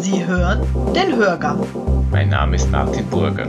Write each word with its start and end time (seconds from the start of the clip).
Sie 0.00 0.24
hören 0.24 0.94
den 0.94 1.16
Hörgang. 1.16 1.66
Mein 2.10 2.28
Name 2.28 2.56
ist 2.56 2.70
Martin 2.70 3.08
Burger. 3.10 3.48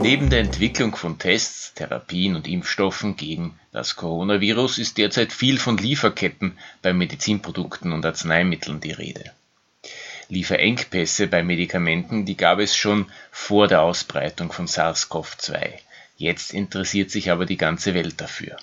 Neben 0.00 0.30
der 0.30 0.40
Entwicklung 0.40 0.96
von 0.96 1.18
Tests, 1.18 1.74
Therapien 1.74 2.34
und 2.34 2.48
Impfstoffen 2.48 3.16
gegen 3.16 3.58
das 3.72 3.94
Coronavirus 3.94 4.78
ist 4.78 4.98
derzeit 4.98 5.32
viel 5.32 5.58
von 5.58 5.78
Lieferketten 5.78 6.58
bei 6.82 6.92
Medizinprodukten 6.92 7.92
und 7.92 8.04
Arzneimitteln 8.04 8.80
die 8.80 8.92
Rede. 8.92 9.30
Lieferengpässe 10.28 11.28
bei 11.28 11.44
Medikamenten, 11.44 12.24
die 12.24 12.36
gab 12.36 12.58
es 12.58 12.76
schon 12.76 13.06
vor 13.30 13.68
der 13.68 13.82
Ausbreitung 13.82 14.50
von 14.50 14.66
SARS-CoV-2. 14.66 15.70
Jetzt 16.16 16.52
interessiert 16.52 17.10
sich 17.10 17.30
aber 17.30 17.46
die 17.46 17.58
ganze 17.58 17.94
Welt 17.94 18.20
dafür. 18.20 18.56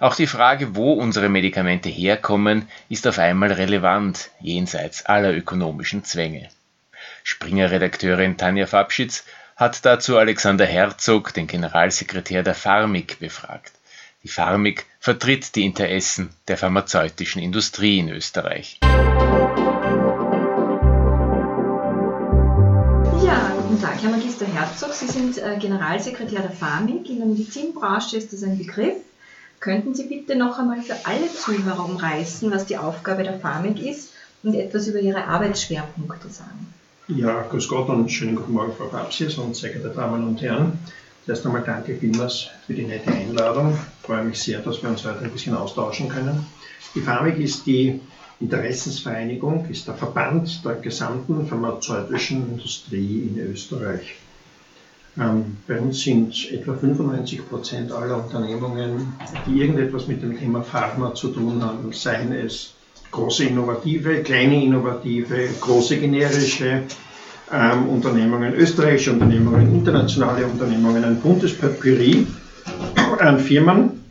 Auch 0.00 0.14
die 0.14 0.26
Frage, 0.26 0.74
wo 0.76 0.94
unsere 0.94 1.28
Medikamente 1.28 1.90
herkommen, 1.90 2.66
ist 2.88 3.06
auf 3.06 3.18
einmal 3.18 3.52
relevant, 3.52 4.30
jenseits 4.40 5.04
aller 5.04 5.36
ökonomischen 5.36 6.04
Zwänge. 6.04 6.48
Springer-Redakteurin 7.22 8.38
Tanja 8.38 8.66
Fabschitz 8.66 9.24
hat 9.56 9.84
dazu 9.84 10.16
Alexander 10.16 10.64
Herzog, 10.64 11.34
den 11.34 11.46
Generalsekretär 11.46 12.42
der 12.42 12.54
Pharmik, 12.54 13.18
befragt. 13.18 13.72
Die 14.22 14.28
Pharmik 14.28 14.86
vertritt 15.00 15.54
die 15.54 15.66
Interessen 15.66 16.30
der 16.48 16.56
pharmazeutischen 16.56 17.42
Industrie 17.42 17.98
in 17.98 18.08
Österreich. 18.08 18.78
Ja, 23.22 23.52
guten 23.54 23.82
Tag, 23.82 24.02
Herr 24.02 24.10
Magister 24.10 24.46
Herzog. 24.46 24.94
Sie 24.94 25.08
sind 25.08 25.36
äh, 25.36 25.58
Generalsekretär 25.58 26.40
der 26.40 26.52
Pharmik. 26.52 27.10
In 27.10 27.18
der 27.18 27.26
Medizinbranche 27.26 28.16
ist 28.16 28.32
das 28.32 28.42
ein 28.42 28.56
Begriff. 28.56 28.96
Könnten 29.60 29.94
Sie 29.94 30.04
bitte 30.04 30.36
noch 30.36 30.58
einmal 30.58 30.80
für 30.80 30.96
alle 31.04 31.28
Zuhörer 31.28 31.84
umreißen, 31.84 32.50
was 32.50 32.64
die 32.64 32.78
Aufgabe 32.78 33.24
der 33.24 33.38
Pharmik 33.38 33.78
ist 33.78 34.08
und 34.42 34.54
etwas 34.54 34.86
über 34.86 34.98
Ihre 34.98 35.24
Arbeitsschwerpunkte 35.24 36.30
sagen? 36.30 36.72
Ja, 37.08 37.42
grüß 37.42 37.68
Gott 37.68 37.90
und 37.90 38.10
schönen 38.10 38.36
guten 38.36 38.54
Morgen, 38.54 38.72
Frau 38.72 38.86
Papsius 38.86 39.36
und 39.36 39.54
sehr 39.54 39.68
geehrte 39.68 39.90
Damen 39.90 40.26
und 40.26 40.40
Herren. 40.40 40.78
Zuerst 41.26 41.44
einmal 41.44 41.62
danke 41.62 41.94
vielmals 41.94 42.46
für 42.66 42.72
die 42.72 42.84
nette 42.84 43.12
Einladung. 43.12 43.76
Ich 44.00 44.06
freue 44.06 44.24
mich 44.24 44.40
sehr, 44.40 44.60
dass 44.60 44.82
wir 44.82 44.88
uns 44.88 45.04
heute 45.04 45.24
ein 45.24 45.30
bisschen 45.30 45.54
austauschen 45.54 46.08
können. 46.08 46.46
Die 46.94 47.02
Pharmik 47.02 47.38
ist 47.38 47.66
die 47.66 48.00
Interessensvereinigung, 48.40 49.66
ist 49.68 49.86
der 49.86 49.94
Verband 49.94 50.64
der 50.64 50.76
gesamten 50.76 51.46
pharmazeutischen 51.46 52.48
Industrie 52.48 53.28
in 53.28 53.38
Österreich. 53.38 54.14
Ähm, 55.20 55.58
bei 55.66 55.78
uns 55.78 56.02
sind 56.02 56.50
etwa 56.50 56.74
95 56.74 57.48
Prozent 57.48 57.92
aller 57.92 58.24
Unternehmungen, 58.24 59.12
die 59.46 59.60
irgendetwas 59.60 60.06
mit 60.06 60.22
dem 60.22 60.38
Thema 60.38 60.62
Pharma 60.62 61.14
zu 61.14 61.28
tun 61.28 61.62
haben, 61.62 61.92
seien 61.92 62.32
es 62.32 62.72
große 63.10 63.44
innovative, 63.44 64.22
kleine 64.22 64.64
innovative, 64.64 65.48
große 65.60 65.98
generische 65.98 66.84
ähm, 67.52 67.88
Unternehmungen, 67.88 68.54
österreichische 68.54 69.12
Unternehmungen, 69.12 69.74
internationale 69.74 70.46
Unternehmungen, 70.46 71.04
ein 71.04 71.20
buntes 71.20 71.52
Papyrie 71.54 72.26
an 73.18 73.40
Firmen, 73.40 74.02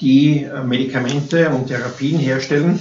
die 0.00 0.42
äh, 0.42 0.62
Medikamente 0.62 1.48
und 1.48 1.68
Therapien 1.68 2.18
herstellen, 2.18 2.80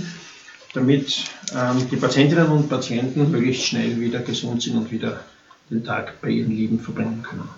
damit 0.73 1.23
ähm, 1.55 1.88
die 1.89 1.95
Patientinnen 1.95 2.47
und 2.47 2.67
Patienten 2.67 3.31
möglichst 3.31 3.67
schnell 3.67 3.99
wieder 4.02 4.19
gesund 4.19 4.61
sind 4.63 4.75
und 4.75 4.91
wieder 4.91 5.21
den 5.69 5.83
Tag 5.83 6.21
bei 6.21 6.30
ihren 6.30 6.52
Lieben 6.52 6.80
verbringen 6.80 7.23
können. 7.23 7.49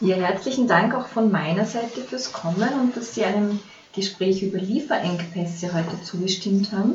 Ja, 0.00 0.16
herzlichen 0.16 0.66
Dank 0.66 0.94
auch 0.94 1.06
von 1.06 1.30
meiner 1.30 1.64
Seite 1.64 2.00
fürs 2.00 2.32
Kommen 2.32 2.72
und 2.80 2.96
dass 2.96 3.14
Sie 3.14 3.24
einem 3.24 3.60
Gespräch 3.94 4.42
über 4.42 4.58
Lieferengpässe 4.58 5.72
heute 5.72 6.02
zugestimmt 6.02 6.72
haben. 6.72 6.94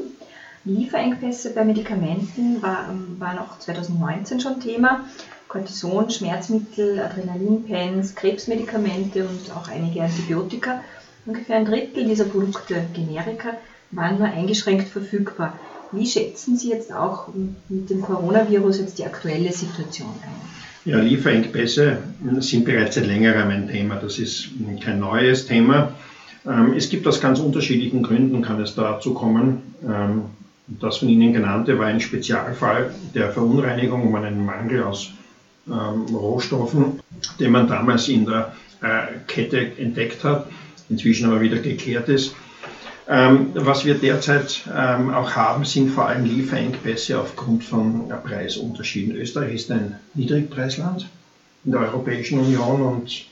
Lieferengpässe 0.66 1.52
bei 1.52 1.63
Medikamenten 1.63 2.61
war, 2.61 2.89
waren 3.19 3.39
auch 3.39 3.59
2019 3.59 4.39
schon 4.41 4.59
Thema. 4.59 5.05
Cortison, 5.47 6.09
Schmerzmittel, 6.09 7.00
Adrenalinpens, 7.00 8.16
Krebsmedikamente 8.16 9.25
und 9.25 9.50
auch 9.56 9.69
einige 9.69 10.03
Antibiotika. 10.03 10.81
Ungefähr 11.25 11.56
ein 11.56 11.66
Drittel 11.66 12.06
dieser 12.06 12.25
Produkte, 12.25 12.84
Generika, 12.94 13.53
waren 13.92 14.18
nur 14.18 14.28
eingeschränkt 14.28 14.90
verfügbar. 14.90 15.58
Wie 15.92 16.06
schätzen 16.06 16.58
Sie 16.58 16.70
jetzt 16.70 16.92
auch 16.92 17.30
mit 17.70 17.90
dem 17.90 18.02
Coronavirus 18.02 18.80
jetzt 18.80 18.98
die 19.00 19.06
aktuelle 19.06 19.52
Situation 19.52 20.09
ein? 20.22 20.92
Ja, 20.92 21.00
Lieferengpässe 21.00 21.98
sind 22.40 22.66
bereits 22.66 22.96
seit 22.96 23.08
längerem 23.08 23.50
ein 23.50 23.68
Thema. 23.68 23.96
Das 23.96 24.20
ist 24.20 24.50
kein 24.84 25.00
neues 25.00 25.46
Thema. 25.46 25.94
Ähm, 26.46 26.74
es 26.78 26.90
gibt 26.90 27.08
aus 27.08 27.20
ganz 27.20 27.40
unterschiedlichen 27.40 28.03
Gründen, 28.03 28.42
kann 28.42 28.62
es 28.62 28.75
dazu 28.75 29.14
kommen. 29.14 29.75
Ähm, 29.86 30.22
das 30.68 30.98
von 30.98 31.09
Ihnen 31.09 31.34
genannte 31.34 31.78
war 31.80 31.88
ein 31.88 32.00
Spezialfall 32.00 32.94
der 33.14 33.31
Verunreinigung 33.31 34.08
um 34.08 34.16
einen 34.16 34.46
Mangel 34.46 34.84
aus 34.84 35.12
ähm, 35.68 36.16
Rohstoffen, 36.16 37.00
den 37.40 37.52
man 37.52 37.68
damals 37.68 38.08
in 38.08 38.25
der 38.25 38.54
äh, 38.81 39.08
Kette 39.28 39.59
entdeckt 39.78 40.24
hat, 40.24 40.48
inzwischen 40.90 41.28
aber 41.28 41.42
wieder 41.42 41.58
geklärt 41.58 42.09
ist. 42.09 42.34
Ähm, 43.09 43.51
was 43.53 43.85
wir 43.85 43.94
derzeit 43.94 44.63
ähm, 44.75 45.13
auch 45.13 45.31
haben, 45.31 45.63
sind 45.63 45.91
vor 45.91 46.07
allem 46.07 46.25
Lieferengpässe 46.25 47.19
aufgrund 47.19 47.63
von 47.63 48.12
äh, 48.12 48.16
Preisunterschieden. 48.16 49.16
Österreich 49.16 49.56
ist 49.56 49.72
ein 49.72 49.95
Niedrigpreisland 50.13 51.07
in 51.63 51.72
der 51.72 51.81
Europäischen 51.81 52.40
Union 52.40 52.81
und 52.81 53.25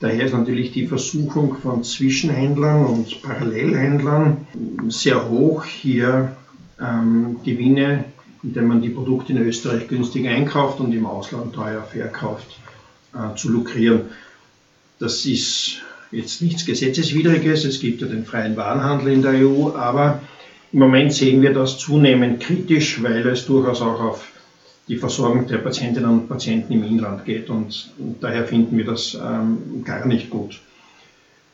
daher 0.00 0.24
ist 0.24 0.32
natürlich 0.32 0.72
die 0.72 0.86
Versuchung 0.86 1.56
von 1.56 1.84
Zwischenhändlern 1.84 2.86
und 2.86 3.22
Parallelhändlern 3.22 4.46
sehr 4.88 5.28
hoch, 5.28 5.64
hier 5.64 6.34
ähm, 6.80 7.36
Gewinne, 7.44 8.06
indem 8.42 8.68
man 8.68 8.80
die 8.80 8.88
Produkte 8.88 9.32
in 9.32 9.38
Österreich 9.38 9.86
günstig 9.86 10.28
einkauft 10.28 10.80
und 10.80 10.94
im 10.94 11.04
Ausland 11.04 11.54
teuer 11.54 11.82
verkauft, 11.82 12.58
äh, 13.12 13.36
zu 13.36 13.50
lukrieren. 13.50 14.06
Das 14.98 15.26
ist 15.26 15.82
jetzt 16.10 16.42
nichts 16.42 16.66
Gesetzeswidriges, 16.66 17.64
es 17.64 17.80
gibt 17.80 18.00
ja 18.00 18.06
den 18.06 18.24
freien 18.24 18.56
Warenhandel 18.56 19.12
in 19.12 19.22
der 19.22 19.32
EU, 19.32 19.74
aber 19.74 20.20
im 20.72 20.78
Moment 20.78 21.12
sehen 21.12 21.42
wir 21.42 21.52
das 21.52 21.78
zunehmend 21.78 22.40
kritisch, 22.40 23.02
weil 23.02 23.26
es 23.26 23.46
durchaus 23.46 23.80
auch 23.82 24.00
auf 24.00 24.26
die 24.88 24.96
Versorgung 24.96 25.46
der 25.46 25.58
Patientinnen 25.58 26.10
und 26.10 26.28
Patienten 26.28 26.72
im 26.72 26.84
Inland 26.84 27.24
geht 27.24 27.48
und, 27.48 27.92
und 27.98 28.22
daher 28.22 28.44
finden 28.44 28.76
wir 28.76 28.84
das 28.84 29.14
ähm, 29.14 29.84
gar 29.84 30.06
nicht 30.06 30.30
gut. 30.30 30.60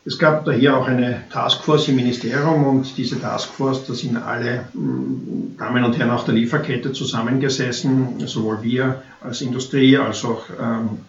Es 0.06 0.18
gab 0.18 0.44
daher 0.44 0.78
auch 0.78 0.86
eine 0.86 1.24
Taskforce 1.30 1.88
im 1.88 1.96
Ministerium 1.96 2.64
und 2.64 2.96
diese 2.96 3.20
Taskforce, 3.20 3.86
da 3.86 3.94
sind 3.94 4.16
alle 4.16 4.66
mm, 4.72 5.56
Damen 5.58 5.84
und 5.84 5.98
Herren 5.98 6.10
auch 6.10 6.24
der 6.24 6.34
Lieferkette 6.34 6.92
zusammengesessen, 6.92 8.26
sowohl 8.26 8.62
wir 8.62 9.02
als 9.20 9.40
Industrie 9.40 9.98
als 9.98 10.24
auch 10.24 10.44
ähm, 10.58 11.00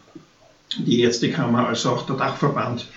die 0.78 1.02
Ärztekammer 1.02 1.68
als 1.68 1.86
auch 1.86 2.06
der 2.06 2.16
Dachverband 2.16 2.88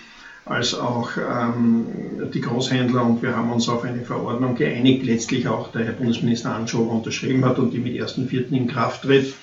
als 0.45 0.75
auch 0.75 1.11
ähm, 1.17 1.87
die 2.33 2.41
Großhändler 2.41 3.05
und 3.05 3.23
wir 3.23 3.37
haben 3.37 3.53
uns 3.53 3.69
auf 3.69 3.85
eine 3.85 4.03
Verordnung 4.03 4.55
geeinigt, 4.55 5.05
letztlich 5.05 5.47
auch 5.47 5.71
der 5.73 5.85
Herr 5.85 5.93
Bundesminister 5.93 6.55
Anschober 6.55 6.93
unterschrieben 6.93 7.45
hat 7.45 7.59
und 7.59 7.73
die 7.73 7.79
mit 7.79 7.95
1.4. 7.95 8.51
in 8.51 8.67
Kraft 8.67 9.03
tritt, 9.03 9.35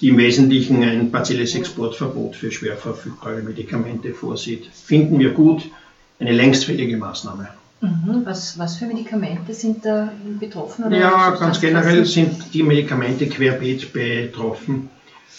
die 0.00 0.08
im 0.08 0.18
Wesentlichen 0.18 0.82
ein 0.82 1.10
partielles 1.10 1.54
Exportverbot 1.54 2.36
für 2.36 2.50
schwer 2.50 2.76
verfügbare 2.76 3.42
Medikamente 3.42 4.12
vorsieht. 4.14 4.66
Finden 4.72 5.18
wir 5.18 5.30
gut, 5.30 5.68
eine 6.18 6.32
längstfällige 6.32 6.96
Maßnahme. 6.96 7.48
Mhm. 7.80 8.22
Was, 8.24 8.56
was 8.58 8.76
für 8.76 8.86
Medikamente 8.86 9.52
sind 9.52 9.84
da 9.84 10.12
betroffen? 10.38 10.92
Ja, 10.92 11.30
ganz 11.30 11.60
generell 11.60 12.04
sind 12.04 12.54
die 12.54 12.62
Medikamente 12.62 13.26
querbeet 13.26 13.92
betroffen. 13.92 14.88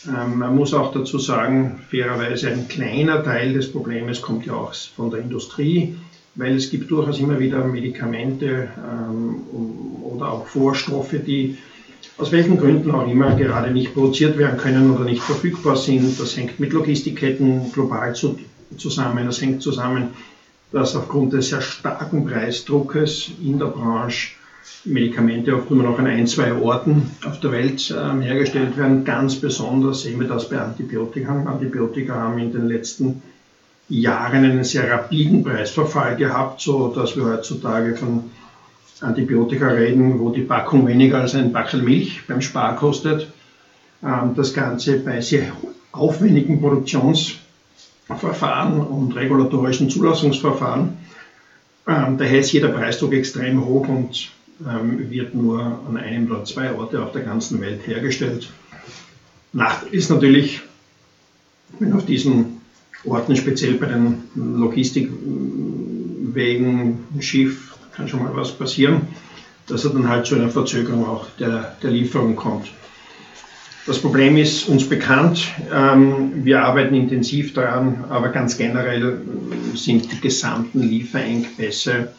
Ähm, 0.07 0.37
man 0.39 0.55
muss 0.55 0.73
auch 0.73 0.91
dazu 0.91 1.19
sagen, 1.19 1.79
fairerweise 1.89 2.49
ein 2.49 2.67
kleiner 2.67 3.23
Teil 3.23 3.53
des 3.53 3.71
Problems 3.71 4.21
kommt 4.21 4.45
ja 4.45 4.53
auch 4.53 4.73
von 4.73 5.11
der 5.11 5.21
Industrie, 5.21 5.95
weil 6.35 6.55
es 6.55 6.69
gibt 6.69 6.91
durchaus 6.91 7.19
immer 7.19 7.39
wieder 7.39 7.63
Medikamente 7.63 8.69
ähm, 8.77 9.43
oder 10.01 10.31
auch 10.31 10.47
Vorstoffe, 10.47 11.15
die 11.25 11.57
aus 12.17 12.31
welchen 12.31 12.57
Gründen 12.57 12.91
auch 12.91 13.07
immer 13.07 13.35
gerade 13.35 13.71
nicht 13.71 13.93
produziert 13.93 14.37
werden 14.37 14.57
können 14.57 14.91
oder 14.91 15.05
nicht 15.05 15.21
verfügbar 15.21 15.75
sind. 15.75 16.19
Das 16.19 16.37
hängt 16.37 16.59
mit 16.59 16.73
Logistikketten 16.73 17.71
global 17.71 18.13
zu, 18.13 18.37
zusammen. 18.77 19.25
Das 19.25 19.41
hängt 19.41 19.61
zusammen, 19.61 20.09
dass 20.71 20.95
aufgrund 20.95 21.33
des 21.33 21.49
sehr 21.49 21.61
starken 21.61 22.25
Preisdruckes 22.25 23.31
in 23.41 23.57
der 23.57 23.67
Branche 23.67 24.29
Medikamente 24.85 25.55
oft 25.55 25.71
nur 25.71 25.83
noch 25.83 25.99
an 25.99 26.07
ein, 26.07 26.27
zwei 26.27 26.53
Orten 26.53 27.11
auf 27.25 27.39
der 27.39 27.51
Welt 27.51 27.89
äh, 27.89 28.21
hergestellt 28.21 28.77
werden. 28.77 29.05
Ganz 29.05 29.35
besonders 29.35 30.01
sehen 30.01 30.19
wir 30.19 30.27
das 30.27 30.49
bei 30.49 30.59
Antibiotika. 30.59 31.31
Antibiotika 31.31 32.15
haben 32.15 32.39
in 32.39 32.51
den 32.51 32.67
letzten 32.67 33.21
Jahren 33.89 34.43
einen 34.43 34.63
sehr 34.63 34.89
rapiden 34.89 35.43
Preisverfall 35.43 36.15
gehabt, 36.15 36.61
so 36.61 36.89
dass 36.89 37.15
wir 37.15 37.25
heutzutage 37.25 37.95
von 37.95 38.31
Antibiotika 39.01 39.67
reden, 39.67 40.19
wo 40.19 40.29
die 40.29 40.41
Packung 40.41 40.87
weniger 40.87 41.21
als 41.21 41.35
ein 41.35 41.51
Backel 41.51 41.81
Milch 41.81 42.21
beim 42.27 42.41
Spar 42.41 42.75
kostet. 42.75 43.27
Ähm, 44.03 44.33
das 44.35 44.53
Ganze 44.53 44.99
bei 44.99 45.21
sehr 45.21 45.53
aufwendigen 45.91 46.59
Produktionsverfahren 46.59 48.81
und 48.81 49.15
regulatorischen 49.15 49.89
Zulassungsverfahren. 49.89 50.97
Ähm, 51.87 52.17
daher 52.17 52.39
ist 52.39 52.51
jeder 52.51 52.69
Preisdruck 52.69 53.13
extrem 53.13 53.65
hoch 53.65 53.87
und 53.87 54.31
ähm, 54.67 55.09
wird 55.09 55.33
nur 55.35 55.79
an 55.87 55.95
einem 55.97 56.29
oder 56.31 56.45
zwei 56.45 56.73
Orte 56.73 57.03
auf 57.03 57.11
der 57.11 57.23
ganzen 57.23 57.59
Welt 57.61 57.85
hergestellt. 57.85 58.49
Nachteil 59.51 59.93
ist 59.93 60.09
natürlich, 60.09 60.61
wenn 61.79 61.91
auf 61.93 62.05
diesen 62.05 62.61
Orten, 63.05 63.35
speziell 63.35 63.73
bei 63.73 63.87
den 63.87 64.23
Logistikwegen, 64.35 66.99
Schiff, 67.19 67.75
kann 67.93 68.07
schon 68.07 68.23
mal 68.23 68.33
was 68.35 68.53
passieren, 68.53 69.01
dass 69.67 69.85
er 69.85 69.91
dann 69.91 70.09
halt 70.09 70.25
zu 70.25 70.33
einer 70.35 70.49
Verzögerung 70.49 71.05
auch 71.05 71.27
der, 71.39 71.77
der 71.83 71.91
Lieferung 71.91 72.35
kommt. 72.35 72.71
Das 73.85 73.99
Problem 73.99 74.37
ist 74.37 74.69
uns 74.69 74.87
bekannt. 74.87 75.45
Ähm, 75.73 76.45
wir 76.45 76.63
arbeiten 76.63 76.95
intensiv 76.95 77.53
daran, 77.53 78.05
aber 78.09 78.29
ganz 78.29 78.57
generell 78.57 79.19
sind 79.75 80.09
die 80.09 80.21
gesamten 80.21 80.83
Lieferengpässe 80.83 82.13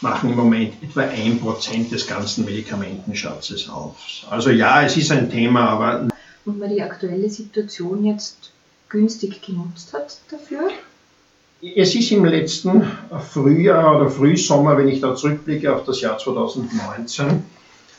machen 0.00 0.30
im 0.30 0.36
Moment 0.36 0.74
etwa 0.82 1.02
ein 1.02 1.38
Prozent 1.38 1.92
des 1.92 2.06
ganzen 2.06 2.44
Medikamentenschatzes 2.44 3.68
auf. 3.68 3.96
Also 4.30 4.50
ja, 4.50 4.82
es 4.82 4.96
ist 4.96 5.10
ein 5.12 5.30
Thema, 5.30 5.68
aber. 5.68 6.08
Und 6.44 6.58
man 6.58 6.70
die 6.70 6.82
aktuelle 6.82 7.28
Situation 7.28 8.04
jetzt 8.04 8.52
günstig 8.88 9.40
genutzt 9.42 9.92
hat 9.92 10.18
dafür? 10.30 10.70
Es 11.62 11.94
ist 11.94 12.10
im 12.10 12.24
letzten 12.24 12.82
Frühjahr 13.32 13.96
oder 13.96 14.10
Frühsommer, 14.10 14.78
wenn 14.78 14.88
ich 14.88 15.00
da 15.00 15.14
zurückblicke 15.14 15.74
auf 15.74 15.84
das 15.84 16.00
Jahr 16.00 16.18
2019, 16.18 17.42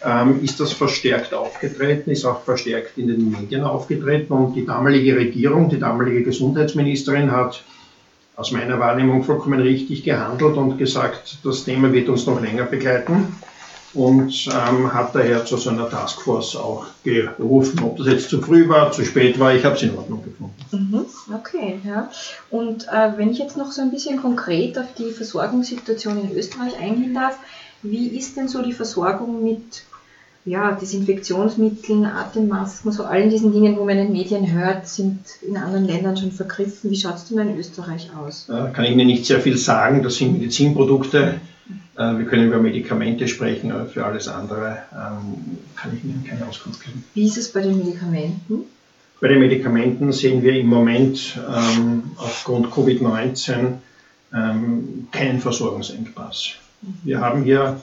ähm, 0.04 0.44
ist 0.44 0.60
das 0.60 0.74
verstärkt 0.74 1.34
aufgetreten, 1.34 2.10
ist 2.10 2.26
auch 2.26 2.42
verstärkt 2.42 2.98
in 2.98 3.08
den 3.08 3.30
Medien 3.30 3.64
aufgetreten 3.64 4.34
und 4.34 4.56
die 4.56 4.66
damalige 4.66 5.16
Regierung, 5.16 5.70
die 5.70 5.80
damalige 5.80 6.24
Gesundheitsministerin 6.24 7.32
hat 7.32 7.64
aus 8.42 8.52
meiner 8.52 8.80
Wahrnehmung 8.80 9.24
vollkommen 9.24 9.62
richtig 9.62 10.04
gehandelt 10.04 10.58
und 10.58 10.78
gesagt, 10.78 11.38
das 11.44 11.64
Thema 11.64 11.94
wird 11.94 12.10
uns 12.10 12.26
noch 12.26 12.42
länger 12.42 12.64
begleiten 12.64 13.36
und 13.94 14.48
ähm, 14.48 14.92
hat 14.92 15.14
daher 15.14 15.46
zu 15.46 15.58
so 15.58 15.70
einer 15.70 15.88
Taskforce 15.88 16.56
auch 16.56 16.88
gerufen. 17.04 17.84
Ob 17.84 17.98
das 17.98 18.08
jetzt 18.08 18.30
zu 18.30 18.42
früh 18.42 18.68
war, 18.68 18.92
zu 18.92 19.06
spät 19.06 19.40
war, 19.40 19.54
ich 19.54 19.64
habe 19.64 19.76
es 19.76 19.84
in 19.84 19.96
Ordnung 19.96 20.24
gefunden. 20.24 20.56
Mhm, 20.72 21.06
okay, 21.36 21.80
ja. 21.86 22.10
Und 22.50 22.88
äh, 22.88 23.12
wenn 23.16 23.30
ich 23.30 23.38
jetzt 23.38 23.58
noch 23.58 23.72
so 23.72 23.84
ein 23.84 23.92
bisschen 23.92 24.20
konkret 24.20 24.80
auf 24.80 24.92
die 24.98 25.12
Versorgungssituation 25.12 26.20
in 26.20 26.36
Österreich 26.36 26.80
eingehen 26.80 27.14
darf, 27.14 27.38
wie 27.84 28.08
ist 28.08 28.38
denn 28.38 28.48
so 28.48 28.64
die 28.64 28.74
Versorgung 28.74 29.44
mit 29.44 29.84
ja, 30.46 30.72
Desinfektionsmitteln, 30.72 32.06
Atemmasken, 32.06 32.92
so 32.92 33.04
allen 33.04 33.30
diesen 33.30 33.54
Dingen, 33.54 33.78
wo 33.78 33.86
man 33.86 33.98
in 33.98 34.06
den 34.06 34.14
Medien 34.14 34.52
hört, 34.52 34.88
sind 34.88 35.20
in 35.48 35.56
anderen 35.58 35.86
Ländern 35.86 36.18
schon 36.18 36.32
vergriffen. 36.32 36.90
Wie 36.90 36.96
schaut 36.96 37.16
es 37.16 37.28
denn 37.28 37.38
in 37.40 37.58
Österreich 37.58 38.10
aus? 38.18 38.46
Da 38.48 38.68
kann 38.70 38.86
ich 38.86 38.92
Ihnen 38.92 39.08
nicht 39.08 39.26
sehr 39.26 39.40
viel 39.40 39.58
sagen. 39.58 40.02
Das 40.02 40.16
sind 40.16 40.34
Medizinprodukte. 40.34 41.40
Äh, 41.96 42.18
wir 42.18 42.26
können 42.26 42.48
über 42.48 42.60
Medikamente 42.60 43.28
sprechen, 43.28 43.72
aber 43.72 43.86
für 43.86 44.06
alles 44.06 44.28
andere 44.28 44.80
ähm, 44.92 45.58
kann 45.76 45.96
ich 45.96 46.04
Ihnen 46.04 46.26
keine 46.28 46.48
Auskunft 46.48 46.84
geben. 46.84 47.04
Wie 47.14 47.26
ist 47.26 47.38
es 47.38 47.52
bei 47.52 47.62
den 47.62 47.78
Medikamenten? 47.78 48.66
Bei 49.20 49.28
den 49.28 49.40
Medikamenten 49.40 50.12
sehen 50.12 50.42
wir 50.42 50.54
im 50.60 50.66
Moment 50.66 51.40
ähm, 51.48 52.04
aufgrund 52.18 52.68
Covid-19 52.68 53.74
ähm, 54.34 55.08
keinen 55.12 55.40
Versorgungsengpass. 55.40 56.54
Wir 57.04 57.22
haben 57.22 57.44
hier 57.44 57.80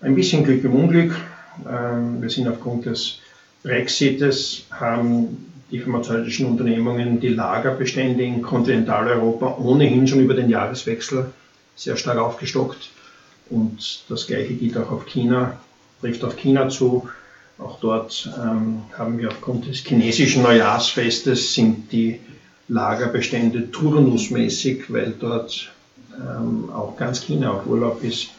ein 0.00 0.16
bisschen 0.16 0.42
Glück 0.42 0.64
im 0.64 0.74
Unglück. 0.74 1.14
Ähm, 1.68 2.20
wir 2.20 2.30
sind 2.30 2.48
aufgrund 2.48 2.86
des 2.86 3.18
Brexites, 3.62 4.64
haben 4.70 5.52
die 5.70 5.80
pharmazeutischen 5.80 6.46
Unternehmungen 6.46 7.20
die 7.20 7.28
Lagerbestände 7.28 8.22
in 8.22 8.42
Kontinentaleuropa 8.42 9.56
ohnehin 9.58 10.06
schon 10.06 10.20
über 10.20 10.34
den 10.34 10.48
Jahreswechsel 10.48 11.26
sehr 11.74 11.96
stark 11.96 12.18
aufgestockt. 12.18 12.90
Und 13.50 14.04
das 14.08 14.26
Gleiche 14.26 14.54
gilt 14.54 14.76
auch 14.76 14.90
auf 14.90 15.06
China, 15.06 15.58
trifft 16.00 16.24
auf 16.24 16.36
China 16.36 16.68
zu. 16.68 17.08
Auch 17.58 17.78
dort 17.80 18.30
ähm, 18.36 18.82
haben 18.96 19.18
wir 19.18 19.28
aufgrund 19.28 19.66
des 19.66 19.78
chinesischen 19.78 20.42
Neujahrsfestes 20.42 21.54
sind 21.54 21.92
die 21.92 22.20
Lagerbestände 22.68 23.70
turnusmäßig, 23.70 24.92
weil 24.92 25.14
dort 25.18 25.70
ähm, 26.18 26.70
auch 26.70 26.96
ganz 26.96 27.20
China 27.20 27.52
auf 27.52 27.66
Urlaub 27.66 28.02
ist, 28.02 28.30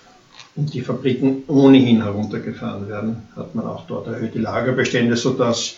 und 0.56 0.74
die 0.74 0.81
Fabriken 0.81 1.44
ohnehin 1.48 2.02
heruntergefahren 2.02 2.88
werden, 2.88 3.24
hat 3.36 3.56
man 3.56 3.66
auch 3.66 3.86
dort 3.88 4.07
erhöhte 4.07 4.40
Lagerbestände, 4.40 5.18
sodass 5.18 5.75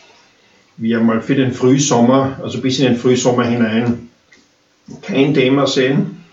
wir 0.78 1.00
mal 1.00 1.22
für 1.22 1.36
den 1.36 1.52
Frühsommer, 1.52 2.40
also 2.44 2.62
bis 2.62 2.80
in 2.80 2.86
den 2.86 2.98
Frühsommer 2.98 3.46
hinein, 3.46 4.10
kein 5.02 5.34
Thema 5.34 5.66
sehen. 5.66 6.24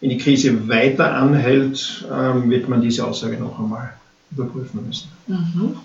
Wenn 0.00 0.10
die 0.10 0.18
Krise 0.18 0.68
weiter 0.68 1.14
anhält, 1.14 2.06
ähm, 2.10 2.48
wird 2.48 2.68
man 2.68 2.80
diese 2.80 3.06
Aussage 3.06 3.36
noch 3.36 3.58
einmal 3.58 3.92
überprüfen 4.30 4.86
müssen. 4.86 5.10
Mhm. 5.26 5.76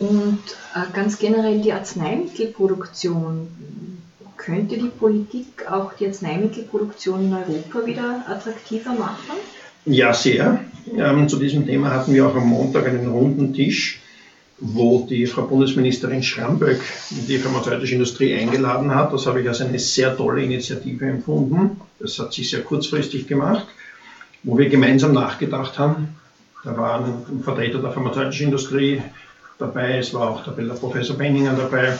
Und 0.00 0.40
äh, 0.74 0.92
ganz 0.92 1.18
generell 1.18 1.60
die 1.60 1.72
Arzneimittelproduktion. 1.72 3.48
Könnte 4.36 4.76
die 4.76 4.88
Politik 4.88 5.70
auch 5.70 5.92
die 5.94 6.06
Arzneimittelproduktion 6.06 7.26
in 7.26 7.34
Europa 7.34 7.86
wieder 7.86 8.24
attraktiver 8.28 8.92
machen? 8.92 9.36
Ja, 9.84 10.12
sehr. 10.12 10.64
Ähm, 10.98 11.28
zu 11.28 11.38
diesem 11.38 11.64
Thema 11.64 11.90
hatten 11.90 12.12
wir 12.12 12.26
auch 12.26 12.34
am 12.34 12.48
Montag 12.48 12.86
einen 12.88 13.06
runden 13.06 13.54
Tisch, 13.54 14.00
wo 14.58 15.06
die 15.08 15.26
Frau 15.26 15.42
Bundesministerin 15.42 16.24
Schramböck 16.24 16.80
die 17.10 17.38
pharmazeutische 17.38 17.94
Industrie 17.94 18.34
eingeladen 18.34 18.92
hat. 18.92 19.12
Das 19.12 19.26
habe 19.26 19.40
ich 19.40 19.48
als 19.48 19.60
eine 19.60 19.78
sehr 19.78 20.16
tolle 20.16 20.42
Initiative 20.42 21.06
empfunden. 21.06 21.80
Das 22.00 22.18
hat 22.18 22.32
sich 22.32 22.50
sehr 22.50 22.62
kurzfristig 22.62 23.28
gemacht, 23.28 23.66
wo 24.42 24.58
wir 24.58 24.68
gemeinsam 24.68 25.12
nachgedacht 25.12 25.78
haben. 25.78 26.08
Da 26.64 26.76
war 26.76 27.04
ein 27.04 27.42
Vertreter 27.44 27.78
der 27.78 27.92
pharmazeutischen 27.92 28.46
Industrie 28.46 29.00
dabei, 29.58 29.98
es 29.98 30.12
war 30.12 30.30
auch 30.30 30.44
der 30.44 30.74
Professor 30.74 31.16
Benninger 31.16 31.54
dabei, 31.54 31.96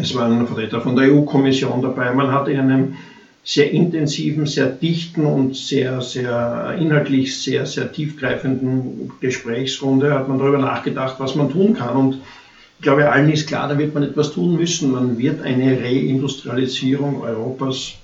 es 0.00 0.14
war 0.16 0.26
ein 0.26 0.46
Vertreter 0.46 0.80
von 0.80 0.96
der 0.96 1.12
EU-Kommission 1.12 1.80
dabei. 1.82 2.12
Man 2.12 2.32
hat 2.32 2.48
in 2.48 2.58
einem 2.58 2.96
sehr 3.44 3.70
intensiven, 3.70 4.46
sehr 4.46 4.66
dichten 4.66 5.24
und 5.24 5.56
sehr, 5.56 6.02
sehr 6.02 6.76
inhaltlich 6.78 7.38
sehr, 7.38 7.64
sehr 7.64 7.90
tiefgreifenden 7.90 9.12
Gesprächsrunde 9.20 10.14
hat 10.14 10.28
man 10.28 10.38
darüber 10.38 10.58
nachgedacht, 10.58 11.16
was 11.18 11.34
man 11.34 11.50
tun 11.50 11.74
kann. 11.74 11.96
Und 11.96 12.14
ich 12.78 12.82
glaube, 12.82 13.10
allen 13.10 13.30
ist 13.30 13.48
klar, 13.48 13.68
da 13.68 13.78
wird 13.78 13.94
man 13.94 14.02
etwas 14.02 14.32
tun 14.32 14.56
müssen. 14.56 14.92
Man 14.92 15.18
wird 15.18 15.40
eine 15.42 15.80
Reindustrialisierung 15.80 17.22
Europas 17.22 17.94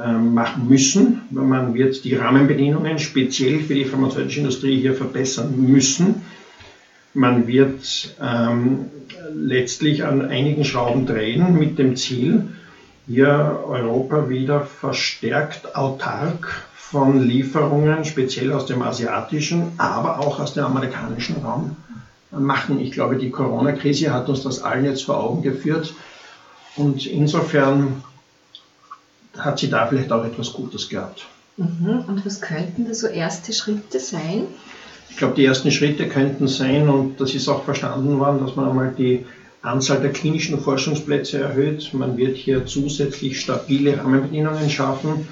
ähm, 0.00 0.32
machen 0.32 0.68
müssen. 0.68 1.20
Man 1.30 1.74
wird 1.74 2.04
die 2.04 2.14
Rahmenbedingungen 2.14 2.98
speziell 2.98 3.60
für 3.60 3.74
die 3.74 3.84
pharmazeutische 3.84 4.40
Industrie 4.40 4.80
hier 4.80 4.94
verbessern 4.94 5.54
müssen. 5.56 6.22
Man 7.14 7.46
wird 7.46 8.14
ähm, 8.22 8.86
letztlich 9.34 10.04
an 10.04 10.22
einigen 10.22 10.64
Schrauben 10.64 11.04
drehen 11.04 11.58
mit 11.58 11.78
dem 11.78 11.96
Ziel, 11.96 12.44
hier 13.06 13.60
Europa 13.66 14.28
wieder 14.28 14.60
verstärkt 14.60 15.74
autark 15.74 16.66
von 16.74 17.20
Lieferungen, 17.20 18.04
speziell 18.04 18.52
aus 18.52 18.66
dem 18.66 18.82
asiatischen, 18.82 19.72
aber 19.78 20.20
auch 20.20 20.38
aus 20.38 20.54
dem 20.54 20.64
amerikanischen 20.64 21.36
Raum 21.42 21.76
machen. 22.30 22.80
Ich 22.80 22.92
glaube, 22.92 23.16
die 23.16 23.30
Corona-Krise 23.30 24.12
hat 24.12 24.28
uns 24.28 24.42
das 24.42 24.62
allen 24.62 24.84
jetzt 24.84 25.04
vor 25.04 25.18
Augen 25.18 25.42
geführt 25.42 25.94
und 26.76 27.06
insofern 27.06 28.02
hat 29.36 29.58
sie 29.58 29.68
da 29.68 29.86
vielleicht 29.86 30.12
auch 30.12 30.24
etwas 30.24 30.52
Gutes 30.52 30.88
gehabt. 30.88 31.26
Mhm. 31.56 32.04
Und 32.06 32.24
was 32.24 32.40
könnten 32.40 32.86
da 32.86 32.94
so 32.94 33.06
erste 33.06 33.52
Schritte 33.52 33.98
sein? 33.98 34.44
Ich 35.10 35.16
glaube, 35.16 35.34
die 35.34 35.44
ersten 35.44 35.70
Schritte 35.70 36.08
könnten 36.08 36.48
sein, 36.48 36.88
und 36.88 37.20
das 37.20 37.34
ist 37.34 37.48
auch 37.48 37.64
verstanden 37.64 38.18
worden, 38.18 38.40
dass 38.44 38.56
man 38.56 38.68
einmal 38.68 38.94
die 38.96 39.26
Anzahl 39.62 40.00
der 40.00 40.10
klinischen 40.10 40.60
Forschungsplätze 40.60 41.38
erhöht. 41.40 41.94
Man 41.94 42.16
wird 42.16 42.36
hier 42.36 42.66
zusätzlich 42.66 43.40
stabile 43.40 43.98
Rahmenbedingungen 43.98 44.68
schaffen, 44.68 45.28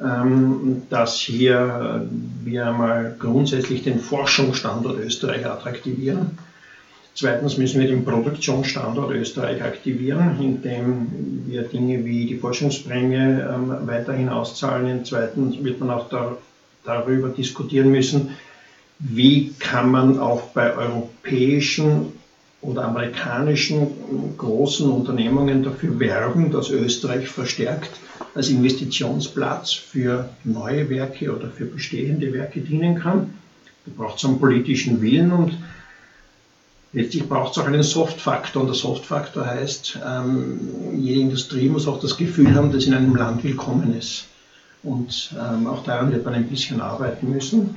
ähm, 0.00 0.82
dass 0.90 1.16
hier 1.16 2.08
wir 2.44 2.72
mal 2.72 3.16
grundsätzlich 3.18 3.84
den 3.84 4.00
Forschungsstandort 4.00 4.98
Österreich 4.98 5.46
attraktivieren. 5.46 6.38
Zweitens 7.14 7.58
müssen 7.58 7.80
wir 7.80 7.88
den 7.88 8.04
Produktionsstandort 8.04 9.12
Österreich 9.12 9.62
aktivieren, 9.62 10.40
indem 10.40 11.42
wir 11.46 11.62
Dinge 11.62 12.04
wie 12.04 12.26
die 12.26 12.36
Forschungsprämie 12.36 13.16
ähm, 13.16 13.74
weiterhin 13.86 14.28
auszahlen. 14.28 15.04
Zweitens 15.04 15.62
wird 15.62 15.80
man 15.80 15.90
auch 15.90 16.08
da, 16.08 16.36
darüber 16.84 17.28
diskutieren 17.28 17.90
müssen, 17.90 18.30
wie 19.00 19.52
kann 19.58 19.90
man 19.90 20.18
auch 20.18 20.42
bei 20.54 20.76
europäischen 20.76 22.12
oder 22.60 22.84
amerikanischen 22.84 24.36
großen 24.36 24.90
Unternehmungen 24.90 25.62
dafür 25.62 25.98
werben, 26.00 26.50
dass 26.50 26.70
Österreich 26.70 27.28
verstärkt 27.28 27.90
als 28.34 28.48
Investitionsplatz 28.48 29.72
für 29.72 30.28
neue 30.44 30.90
Werke 30.90 31.34
oder 31.34 31.48
für 31.50 31.66
bestehende 31.66 32.32
Werke 32.32 32.60
dienen 32.60 32.98
kann. 32.98 33.34
Da 33.86 33.92
braucht 33.96 34.18
es 34.18 34.24
einen 34.24 34.40
politischen 34.40 35.00
Willen 35.00 35.32
und 35.32 35.56
letztlich 36.92 37.28
braucht 37.28 37.52
es 37.52 37.58
auch 37.58 37.66
einen 37.66 37.84
Softfaktor. 37.84 38.62
Und 38.62 38.68
der 38.68 38.74
Softfaktor 38.74 39.46
heißt, 39.46 40.00
ähm, 40.04 40.58
jede 40.96 41.20
Industrie 41.20 41.68
muss 41.68 41.86
auch 41.86 42.00
das 42.00 42.16
Gefühl 42.16 42.54
haben, 42.54 42.72
dass 42.72 42.86
in 42.86 42.94
einem 42.94 43.14
Land 43.14 43.44
willkommen 43.44 43.96
ist. 43.96 44.24
Und 44.82 45.32
ähm, 45.38 45.66
auch 45.66 45.84
daran 45.84 46.12
wird 46.12 46.24
man 46.24 46.34
ein 46.34 46.48
bisschen 46.48 46.80
arbeiten 46.80 47.30
müssen. 47.30 47.76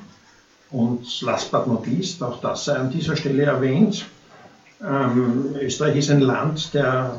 Und 0.72 1.22
last 1.22 1.52
but 1.52 1.68
not 1.68 1.86
least, 1.86 2.24
auch 2.24 2.42
das 2.42 2.66
sei 2.66 2.76
an 2.76 2.92
dieser 2.92 3.16
Stelle 3.16 3.44
erwähnt, 3.44 4.06
ähm, 4.84 5.56
Österreich 5.60 5.98
ist 5.98 6.10
ein 6.10 6.22
Land, 6.22 6.74
der, 6.74 7.16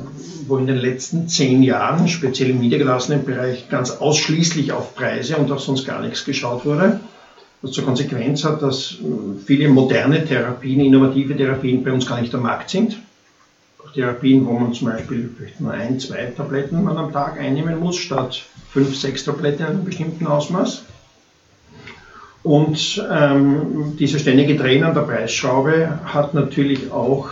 wo 0.46 0.56
in 0.56 0.66
den 0.66 0.78
letzten 0.78 1.28
zehn 1.28 1.62
Jahren, 1.62 2.08
speziell 2.08 2.50
im 2.50 2.60
niedergelassenen 2.60 3.24
Bereich, 3.24 3.68
ganz 3.68 3.90
ausschließlich 3.90 4.72
auf 4.72 4.94
Preise 4.94 5.36
und 5.36 5.50
auf 5.50 5.60
sonst 5.60 5.86
gar 5.86 6.00
nichts 6.00 6.24
geschaut 6.24 6.64
wurde. 6.64 7.00
Was 7.60 7.72
zur 7.72 7.84
Konsequenz 7.84 8.44
hat, 8.44 8.62
dass 8.62 8.92
äh, 8.92 9.38
viele 9.44 9.68
moderne 9.68 10.24
Therapien, 10.24 10.80
innovative 10.80 11.36
Therapien 11.36 11.84
bei 11.84 11.92
uns 11.92 12.06
gar 12.06 12.20
nicht 12.20 12.34
am 12.34 12.42
Markt 12.42 12.70
sind. 12.70 12.98
Therapien, 13.94 14.46
wo 14.46 14.52
man 14.52 14.72
zum 14.72 14.88
Beispiel 14.88 15.30
nur 15.58 15.72
ein, 15.72 16.00
zwei 16.00 16.24
Tabletten 16.36 16.82
man 16.82 16.96
am 16.96 17.12
Tag 17.12 17.38
einnehmen 17.38 17.78
muss, 17.78 17.96
statt 17.96 18.42
fünf, 18.70 18.96
sechs 18.96 19.24
Tabletten 19.24 19.62
in 19.62 19.68
einem 19.68 19.84
bestimmten 19.84 20.26
Ausmaß. 20.26 20.84
Und 22.42 23.06
ähm, 23.10 23.96
dieser 23.98 24.18
ständige 24.18 24.56
Drehen 24.56 24.82
an 24.82 24.94
der 24.94 25.02
Preisschraube 25.02 26.00
hat 26.04 26.34
natürlich 26.34 26.90
auch 26.90 27.28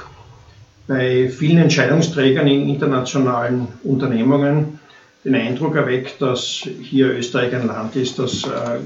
bei 0.90 1.28
vielen 1.28 1.58
Entscheidungsträgern 1.58 2.48
in 2.48 2.68
internationalen 2.68 3.68
Unternehmungen 3.84 4.80
den 5.24 5.36
Eindruck 5.36 5.76
erweckt, 5.76 6.20
dass 6.20 6.66
hier 6.82 7.16
Österreich 7.16 7.54
ein 7.54 7.68
Land 7.68 7.94
ist, 7.94 8.18
das 8.18 8.42
äh, 8.42 8.80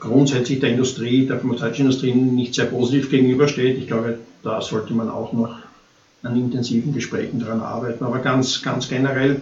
grundsätzlich 0.00 0.58
der 0.58 0.70
Industrie, 0.70 1.26
der 1.26 1.38
pharmazeutischen 1.38 1.84
Industrie 1.84 2.12
nicht 2.14 2.54
sehr 2.54 2.64
positiv 2.64 3.10
gegenübersteht. 3.10 3.78
Ich 3.78 3.86
glaube, 3.86 4.18
da 4.42 4.60
sollte 4.60 4.92
man 4.92 5.08
auch 5.08 5.32
noch 5.32 5.54
an 6.24 6.36
intensiven 6.36 6.92
Gesprächen 6.92 7.38
daran 7.38 7.60
arbeiten. 7.60 8.04
Aber 8.04 8.18
ganz, 8.18 8.60
ganz 8.62 8.88
generell 8.88 9.40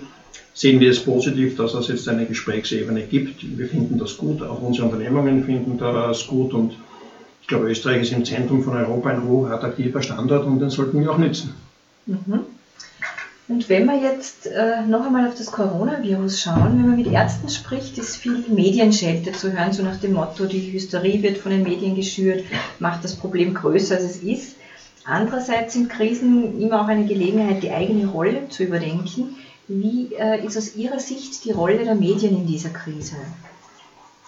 sehen 0.53 0.81
wir 0.81 0.91
es 0.91 1.01
positiv, 1.01 1.57
dass 1.57 1.73
es 1.73 1.89
jetzt 1.89 2.07
eine 2.07 2.27
Gesprächsebene 2.27 3.05
gibt. 3.05 3.57
Wir 3.57 3.67
finden 3.67 3.97
das 3.97 4.19
gut, 4.19 4.43
auch 4.43 4.61
unsere 4.61 4.89
Unternehmungen 4.89 5.43
finden 5.43 5.79
das 5.79 6.27
gut 6.27 6.53
und 6.53 6.75
ich 7.41 7.49
glaube, 7.49 7.71
Österreich 7.71 8.03
ist 8.03 8.13
im 8.13 8.27
Zentrum 8.27 8.63
von 8.63 8.77
Europa 8.77 9.09
ein 9.09 9.25
hochattraktiver 9.25 10.03
Standort 10.03 10.45
und 10.45 10.61
den 10.61 10.69
sollten 10.69 11.01
wir 11.01 11.11
auch 11.11 11.17
nützen. 11.17 11.55
Mhm. 12.09 12.47
Und 13.49 13.69
wenn 13.71 13.87
wir 13.87 13.99
jetzt 13.99 14.47
äh, 14.47 14.83
noch 14.87 15.07
einmal 15.07 15.27
auf 15.27 15.35
das 15.35 15.53
Coronavirus 15.53 16.41
schauen, 16.41 16.79
wenn 16.79 16.87
man 16.87 16.97
mit 16.97 17.07
Ärzten 17.07 17.49
spricht, 17.49 17.97
ist 17.97 18.17
viel 18.17 18.45
Medienschelte 18.49 19.33
zu 19.33 19.53
hören, 19.53 19.73
so 19.73 19.83
nach 19.83 19.97
dem 19.97 20.13
Motto, 20.13 20.45
die 20.45 20.73
Hysterie 20.73 21.23
wird 21.23 21.39
von 21.39 21.53
den 21.53 21.63
Medien 21.63 21.95
geschürt, 21.95 22.45
macht 22.79 23.05
das 23.05 23.17
Problem 23.17 23.55
größer, 23.55 23.97
als 23.97 24.05
es 24.05 24.23
ist. 24.23 24.57
Andererseits 25.05 25.73
sind 25.73 25.89
Krisen 25.89 26.61
immer 26.61 26.83
auch 26.83 26.89
eine 26.89 27.07
Gelegenheit, 27.07 27.63
die 27.63 27.71
eigene 27.71 28.09
Rolle 28.09 28.49
zu 28.51 28.65
überdenken. 28.65 29.37
Wie 29.67 30.15
äh, 30.19 30.45
ist 30.45 30.59
aus 30.59 30.77
Ihrer 30.77 30.99
Sicht 30.99 31.45
die 31.45 31.53
Rolle 31.53 31.85
der 31.85 31.95
Medien 31.95 32.37
in 32.37 32.47
dieser 32.47 32.71
Krise? 32.71 33.17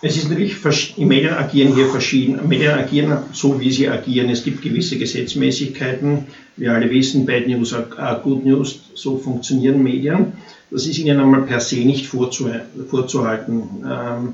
Es 0.03 0.17
ist 0.17 0.31
natürlich, 0.31 0.57
die 0.97 1.05
Medien 1.05 1.35
agieren 1.35 1.75
hier 1.75 1.87
verschieden. 1.87 2.49
Medien 2.49 2.73
agieren 2.73 3.19
so, 3.33 3.61
wie 3.61 3.71
sie 3.71 3.89
agieren. 3.89 4.31
Es 4.31 4.45
gibt 4.45 4.63
gewisse 4.63 4.97
Gesetzmäßigkeiten. 4.97 6.27
Wir 6.57 6.73
alle 6.73 6.91
wissen, 6.91 7.27
Bad 7.27 7.47
News 7.47 7.75
are 7.75 8.21
Good 8.25 8.47
News, 8.47 8.81
so 8.95 9.19
funktionieren 9.19 9.83
Medien. 9.83 10.33
Das 10.71 10.87
ist 10.87 10.99
ihnen 10.99 11.21
einmal 11.21 11.43
per 11.43 11.61
se 11.61 11.81
nicht 11.81 12.07
vorzuhalten. 12.07 13.63
Ähm, 13.85 14.33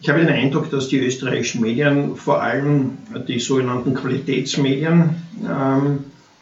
ich 0.00 0.08
habe 0.08 0.20
den 0.20 0.28
Eindruck, 0.28 0.70
dass 0.70 0.88
die 0.88 0.98
österreichischen 0.98 1.60
Medien, 1.60 2.16
vor 2.16 2.42
allem 2.42 2.98
die 3.26 3.38
sogenannten 3.38 3.94
Qualitätsmedien, 3.94 5.10
ähm, 5.44 5.98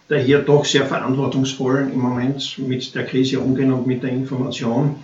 da 0.09 0.17
hier 0.17 0.39
doch 0.39 0.65
sehr 0.65 0.87
verantwortungsvoll 0.87 1.91
im 1.93 2.01
Moment 2.01 2.59
mit 2.59 2.95
der 2.95 3.05
Krise 3.05 3.41
umgehen 3.41 3.73
und 3.73 3.87
mit 3.87 4.03
der 4.03 4.11
Information 4.11 4.97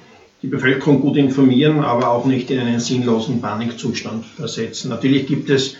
die 0.42 0.48
Bevölkerung 0.48 1.00
gut 1.00 1.16
informieren, 1.16 1.80
aber 1.80 2.10
auch 2.10 2.24
nicht 2.24 2.50
in 2.50 2.60
einen 2.60 2.80
sinnlosen 2.80 3.40
Panikzustand 3.40 4.26
versetzen. 4.26 4.88
Natürlich 4.88 5.26
gibt 5.26 5.50
es 5.50 5.76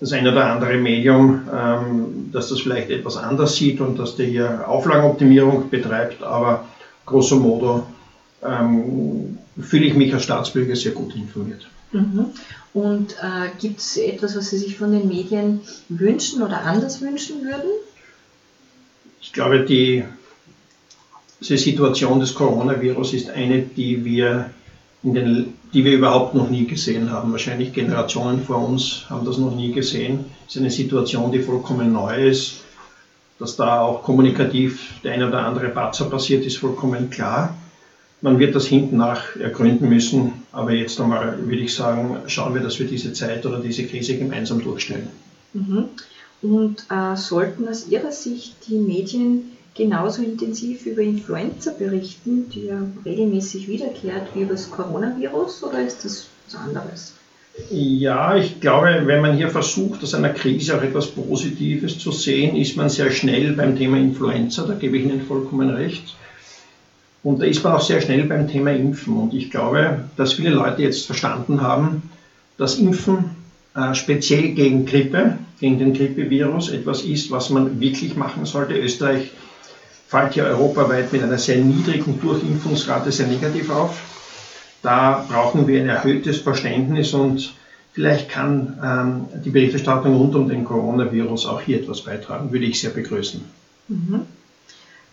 das 0.00 0.12
ein 0.12 0.26
oder 0.26 0.46
andere 0.46 0.78
Medium, 0.78 1.42
ähm, 1.52 2.30
das 2.32 2.48
das 2.48 2.60
vielleicht 2.60 2.90
etwas 2.90 3.16
anders 3.16 3.56
sieht 3.56 3.80
und 3.80 3.98
das 3.98 4.16
der 4.16 4.26
hier 4.26 4.68
Auflagenoptimierung 4.68 5.68
betreibt, 5.70 6.22
aber 6.22 6.66
grosso 7.04 7.36
modo 7.36 7.86
ähm, 8.44 9.38
fühle 9.60 9.86
ich 9.86 9.94
mich 9.94 10.14
als 10.14 10.24
Staatsbürger 10.24 10.76
sehr 10.76 10.92
gut 10.92 11.14
informiert. 11.16 11.66
Mhm. 11.92 12.26
Und 12.74 13.12
äh, 13.14 13.48
gibt 13.60 13.80
es 13.80 13.96
etwas, 13.96 14.36
was 14.36 14.50
Sie 14.50 14.58
sich 14.58 14.76
von 14.76 14.92
den 14.92 15.08
Medien 15.08 15.60
wünschen 15.88 16.42
oder 16.42 16.62
anders 16.62 17.00
wünschen 17.00 17.42
würden? 17.42 17.70
Ich 19.20 19.32
glaube, 19.32 19.64
die, 19.64 20.04
diese 21.40 21.56
Situation 21.56 22.20
des 22.20 22.34
Coronavirus 22.34 23.14
ist 23.14 23.30
eine, 23.30 23.62
die 23.62 24.04
wir, 24.04 24.50
den, 25.02 25.54
die 25.72 25.84
wir 25.84 25.94
überhaupt 25.94 26.34
noch 26.34 26.50
nie 26.50 26.66
gesehen 26.66 27.10
haben. 27.10 27.30
Wahrscheinlich 27.30 27.72
Generationen 27.72 28.42
vor 28.42 28.66
uns 28.66 29.04
haben 29.08 29.24
das 29.24 29.38
noch 29.38 29.54
nie 29.54 29.72
gesehen. 29.72 30.24
Es 30.46 30.56
ist 30.56 30.60
eine 30.60 30.70
Situation, 30.70 31.30
die 31.30 31.40
vollkommen 31.40 31.92
neu 31.92 32.28
ist. 32.28 32.64
Dass 33.38 33.54
da 33.54 33.82
auch 33.82 34.02
kommunikativ 34.02 34.94
der 35.04 35.12
eine 35.12 35.28
oder 35.28 35.46
andere 35.46 35.68
Patzer 35.68 36.06
passiert, 36.06 36.44
ist 36.44 36.58
vollkommen 36.58 37.08
klar. 37.08 37.56
Man 38.20 38.40
wird 38.40 38.56
das 38.56 38.66
hinten 38.66 38.96
nach 38.96 39.36
ergründen 39.36 39.88
müssen, 39.88 40.32
aber 40.50 40.72
jetzt 40.72 41.00
einmal 41.00 41.38
würde 41.46 41.62
ich 41.62 41.72
sagen, 41.72 42.16
schauen 42.26 42.52
wir, 42.54 42.60
dass 42.60 42.80
wir 42.80 42.86
diese 42.88 43.12
Zeit 43.12 43.46
oder 43.46 43.60
diese 43.60 43.86
Krise 43.86 44.18
gemeinsam 44.18 44.60
durchstellen. 44.60 45.08
Mhm. 45.52 45.84
Und 46.42 46.84
äh, 46.90 47.16
sollten 47.16 47.68
aus 47.68 47.86
Ihrer 47.88 48.10
Sicht 48.10 48.56
die 48.66 48.78
Medien 48.78 49.52
genauso 49.78 50.22
intensiv 50.22 50.84
über 50.84 51.00
Influenza 51.00 51.70
berichten, 51.70 52.50
die 52.52 52.66
ja 52.66 52.82
regelmäßig 53.06 53.68
wiederkehrt, 53.68 54.34
wie 54.34 54.42
über 54.42 54.52
das 54.52 54.70
Coronavirus, 54.70 55.62
oder 55.62 55.86
ist 55.86 56.04
das 56.04 56.26
was 56.46 56.60
anderes? 56.60 57.14
Ja, 57.70 58.36
ich 58.36 58.60
glaube, 58.60 59.02
wenn 59.04 59.20
man 59.20 59.36
hier 59.36 59.48
versucht, 59.48 60.02
aus 60.02 60.14
einer 60.14 60.30
Krise 60.30 60.76
auch 60.76 60.82
etwas 60.82 61.06
Positives 61.08 61.98
zu 61.98 62.12
sehen, 62.12 62.56
ist 62.56 62.76
man 62.76 62.88
sehr 62.88 63.10
schnell 63.10 63.52
beim 63.52 63.76
Thema 63.76 63.96
Influenza, 63.96 64.64
da 64.66 64.74
gebe 64.74 64.98
ich 64.98 65.04
Ihnen 65.04 65.22
vollkommen 65.22 65.70
recht. 65.70 66.14
Und 67.22 67.40
da 67.40 67.46
ist 67.46 67.62
man 67.64 67.74
auch 67.74 67.80
sehr 67.80 68.00
schnell 68.00 68.24
beim 68.24 68.48
Thema 68.48 68.72
Impfen. 68.72 69.16
Und 69.16 69.34
ich 69.34 69.50
glaube, 69.50 70.04
dass 70.16 70.34
viele 70.34 70.50
Leute 70.50 70.82
jetzt 70.82 71.06
verstanden 71.06 71.62
haben, 71.62 72.10
dass 72.56 72.78
Impfen 72.78 73.30
äh, 73.74 73.94
speziell 73.94 74.50
gegen 74.50 74.86
Grippe, 74.86 75.38
gegen 75.60 75.78
den 75.78 75.94
Grippevirus 75.94 76.70
etwas 76.70 77.02
ist, 77.02 77.30
was 77.32 77.50
man 77.50 77.80
wirklich 77.80 78.16
machen 78.16 78.46
sollte. 78.46 78.74
Österreich 78.74 79.32
fällt 80.08 80.34
ja 80.36 80.44
europaweit 80.44 81.12
mit 81.12 81.22
einer 81.22 81.38
sehr 81.38 81.58
niedrigen 81.58 82.18
Durchimpfungsrate 82.18 83.12
sehr 83.12 83.26
negativ 83.26 83.70
auf. 83.70 84.00
Da 84.82 85.26
brauchen 85.28 85.66
wir 85.66 85.80
ein 85.80 85.88
erhöhtes 85.88 86.38
Verständnis 86.38 87.12
und 87.12 87.52
vielleicht 87.92 88.30
kann 88.30 88.78
ähm, 88.82 89.42
die 89.42 89.50
Berichterstattung 89.50 90.16
rund 90.16 90.34
um 90.34 90.48
den 90.48 90.64
Coronavirus 90.64 91.46
auch 91.46 91.60
hier 91.60 91.80
etwas 91.80 92.02
beitragen, 92.02 92.52
würde 92.52 92.64
ich 92.64 92.80
sehr 92.80 92.90
begrüßen. 92.90 93.44
Mhm. 93.88 94.22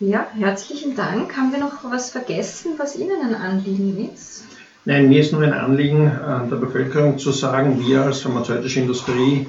Ja, 0.00 0.28
herzlichen 0.34 0.96
Dank. 0.96 1.36
Haben 1.36 1.52
wir 1.52 1.58
noch 1.58 1.90
was 1.90 2.10
vergessen, 2.10 2.72
was 2.78 2.96
Ihnen 2.96 3.20
ein 3.22 3.34
Anliegen 3.34 4.10
ist? 4.14 4.44
Nein, 4.84 5.08
mir 5.08 5.20
ist 5.20 5.32
nur 5.32 5.42
ein 5.42 5.52
Anliegen 5.52 6.12
der 6.50 6.56
Bevölkerung 6.56 7.18
zu 7.18 7.32
sagen, 7.32 7.80
wir 7.84 8.02
als 8.02 8.20
pharmazeutische 8.20 8.80
Industrie 8.80 9.46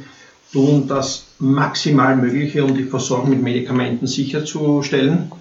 tun 0.52 0.88
das 0.88 1.26
maximal 1.40 2.16
Mögliche, 2.16 2.64
um 2.64 2.76
die 2.76 2.84
Versorgung 2.84 3.30
mit 3.32 3.42
Medikamenten 3.42 4.08
sicherzustellen. 4.08 5.32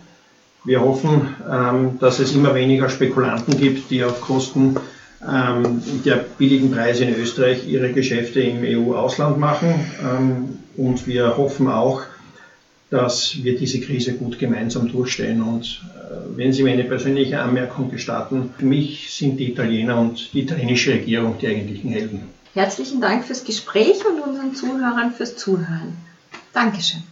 Wir 0.64 0.80
hoffen, 0.80 1.34
ähm, 1.48 1.98
dass 2.00 2.18
es 2.18 2.34
immer 2.34 2.54
weniger 2.54 2.88
Spekulanten 2.88 3.56
gibt, 3.56 3.90
die 3.90 4.02
auf 4.02 4.20
Kosten 4.20 4.76
ähm, 5.22 5.80
der 6.04 6.16
billigen 6.16 6.70
Preise 6.72 7.04
in 7.04 7.14
Österreich 7.14 7.68
ihre 7.68 7.92
Geschäfte 7.92 8.40
im 8.40 8.62
EU-Ausland 8.62 9.38
machen. 9.38 9.74
Ähm, 10.02 10.58
und 10.76 11.06
wir 11.06 11.36
hoffen 11.36 11.68
auch, 11.68 12.02
dass 12.90 13.42
wir 13.42 13.56
diese 13.56 13.80
Krise 13.80 14.14
gut 14.14 14.38
gemeinsam 14.38 14.90
durchstehen. 14.90 15.42
Und 15.42 15.82
äh, 15.94 16.36
wenn 16.36 16.52
Sie 16.52 16.62
mir 16.62 16.72
eine 16.72 16.84
persönliche 16.84 17.40
Anmerkung 17.40 17.90
gestatten, 17.90 18.50
für 18.58 18.64
mich 18.64 19.12
sind 19.12 19.38
die 19.38 19.50
Italiener 19.50 19.98
und 19.98 20.32
die 20.32 20.42
italienische 20.42 20.92
Regierung 20.92 21.36
die 21.40 21.46
eigentlichen 21.48 21.90
Helden. 21.90 22.35
Herzlichen 22.56 23.02
Dank 23.02 23.26
fürs 23.26 23.44
Gespräch 23.44 24.02
und 24.06 24.18
unseren 24.18 24.54
Zuhörern 24.54 25.12
fürs 25.12 25.36
Zuhören. 25.36 25.94
Dankeschön. 26.54 27.02